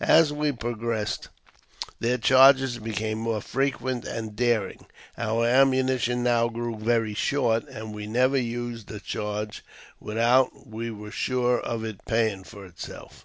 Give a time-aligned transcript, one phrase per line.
[0.00, 1.28] As we progressed,
[2.00, 4.86] their charges became more frequent and daring;
[5.16, 9.62] our ammuni tion now grew very short, and we never used a charge
[10.00, 13.24] without we were sure of its paying for itself.